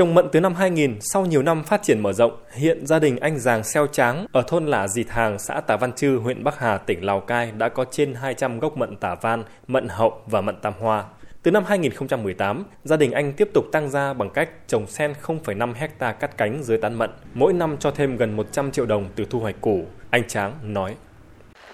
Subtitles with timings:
[0.00, 3.16] Trồng mận từ năm 2000, sau nhiều năm phát triển mở rộng, hiện gia đình
[3.16, 6.58] anh Giàng Xeo Tráng ở thôn Lả Dịt Hàng, xã Tả Văn Chư, huyện Bắc
[6.58, 10.40] Hà, tỉnh Lào Cai đã có trên 200 gốc mận tả van, mận hậu và
[10.40, 11.04] mận tam hoa.
[11.42, 15.74] Từ năm 2018, gia đình anh tiếp tục tăng gia bằng cách trồng sen 0,5
[15.74, 19.24] hecta cắt cánh dưới tán mận, mỗi năm cho thêm gần 100 triệu đồng từ
[19.30, 19.84] thu hoạch củ.
[20.10, 20.94] Anh Tráng nói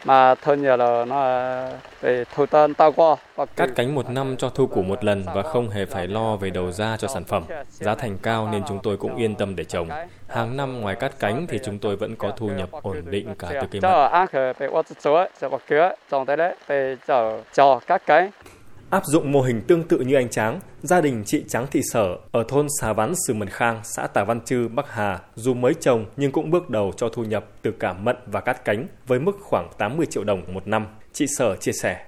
[0.07, 1.25] mà thôi nhờ là nó
[2.00, 3.16] về thu tên tao qua
[3.56, 6.50] cắt cánh một năm cho thu củ một lần và không hề phải lo về
[6.50, 7.45] đầu ra cho sản phẩm.
[7.68, 9.88] Giá thành cao nên chúng tôi cũng yên tâm để trồng.
[10.29, 13.48] Hàng năm ngoài cắt cánh thì chúng tôi vẫn có thu nhập ổn định cả
[13.52, 13.91] từ cây mận
[18.90, 22.16] Áp dụng mô hình tương tự như anh Tráng, gia đình chị Tráng Thị Sở
[22.32, 25.74] ở thôn Xà Ván Sử Mần Khang, xã Tả Văn Chư, Bắc Hà, dù mới
[25.74, 29.20] trồng nhưng cũng bước đầu cho thu nhập từ cả mận và cát cánh với
[29.20, 30.86] mức khoảng 80 triệu đồng một năm.
[31.12, 32.04] Chị Sở chia sẻ.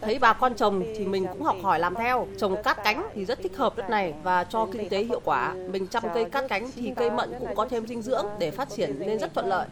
[0.00, 2.26] Thấy bà con trồng thì mình cũng học hỏi làm theo.
[2.38, 5.54] Trồng cát cánh thì rất thích hợp đất này và cho kinh tế hiệu quả.
[5.72, 8.68] Mình chăm cây cát cánh thì cây mận cũng có thêm dinh dưỡng để phát
[8.70, 9.66] triển nên rất thuận lợi.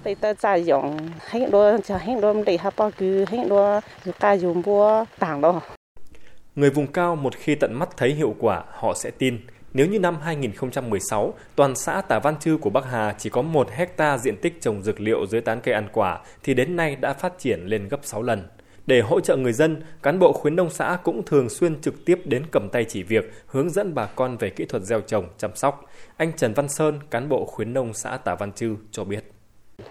[6.55, 9.39] Người vùng cao một khi tận mắt thấy hiệu quả, họ sẽ tin.
[9.77, 13.71] Nếu như năm 2016, toàn xã Tả Văn Chư của Bắc Hà chỉ có 1
[13.71, 17.13] hecta diện tích trồng dược liệu dưới tán cây ăn quả, thì đến nay đã
[17.13, 18.49] phát triển lên gấp 6 lần.
[18.87, 22.21] Để hỗ trợ người dân, cán bộ khuyến nông xã cũng thường xuyên trực tiếp
[22.25, 25.57] đến cầm tay chỉ việc, hướng dẫn bà con về kỹ thuật gieo trồng, chăm
[25.57, 25.85] sóc.
[26.17, 29.36] Anh Trần Văn Sơn, cán bộ khuyến nông xã Tả Văn Chư cho biết.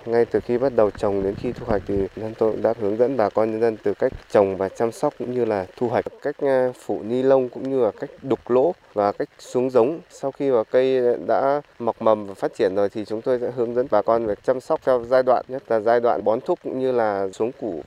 [0.05, 2.97] Ngay từ khi bắt đầu trồng đến khi thu hoạch thì nhân tôi đã hướng
[2.97, 5.87] dẫn bà con nhân dân từ cách trồng và chăm sóc cũng như là thu
[5.87, 9.69] hoạch, cách à, phủ ni lông cũng như là cách đục lỗ và cách xuống
[9.69, 9.99] giống.
[10.09, 13.51] Sau khi mà cây đã mọc mầm và phát triển rồi thì chúng tôi sẽ
[13.55, 16.39] hướng dẫn bà con về chăm sóc theo giai đoạn, nhất là giai đoạn bón
[16.41, 17.81] thúc cũng như là xuống củ.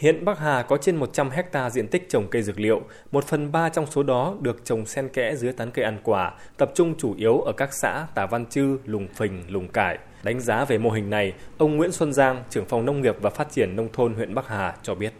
[0.00, 3.52] Hiện Bắc Hà có trên 100 hecta diện tích trồng cây dược liệu, một phần
[3.52, 6.94] ba trong số đó được trồng xen kẽ dưới tán cây ăn quả, tập trung
[6.98, 9.98] chủ yếu ở các xã Tả Văn Chư, Lùng Phình, Lùng Cải.
[10.22, 13.30] Đánh giá về mô hình này, ông Nguyễn Xuân Giang, trưởng phòng nông nghiệp và
[13.30, 15.12] phát triển nông thôn huyện Bắc Hà cho biết.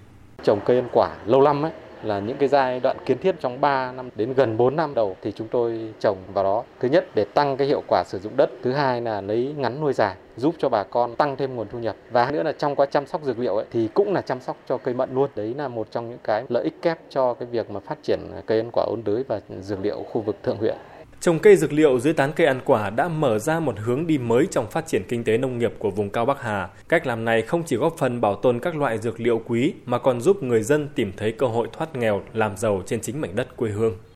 [0.42, 1.72] Trồng cây ăn quả lâu năm ấy,
[2.02, 5.16] là những cái giai đoạn kiến thiết trong 3 năm đến gần 4 năm đầu
[5.22, 6.64] thì chúng tôi trồng vào đó.
[6.80, 9.80] Thứ nhất để tăng cái hiệu quả sử dụng đất, thứ hai là lấy ngắn
[9.80, 11.96] nuôi dài giúp cho bà con tăng thêm nguồn thu nhập.
[12.10, 14.56] Và nữa là trong quá chăm sóc dược liệu ấy, thì cũng là chăm sóc
[14.68, 15.30] cho cây mận luôn.
[15.34, 18.20] Đấy là một trong những cái lợi ích kép cho cái việc mà phát triển
[18.46, 20.76] cây ăn quả ôn đới và dược liệu khu vực thượng huyện.
[21.20, 24.18] Trồng cây dược liệu dưới tán cây ăn quả đã mở ra một hướng đi
[24.18, 26.68] mới trong phát triển kinh tế nông nghiệp của vùng cao Bắc Hà.
[26.88, 29.98] Cách làm này không chỉ góp phần bảo tồn các loại dược liệu quý mà
[29.98, 33.36] còn giúp người dân tìm thấy cơ hội thoát nghèo, làm giàu trên chính mảnh
[33.36, 33.96] đất quê hương.